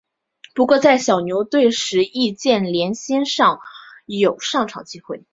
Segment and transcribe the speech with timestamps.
[0.55, 3.21] 不过在小牛队时易建联鲜
[4.07, 5.23] 有上场机会。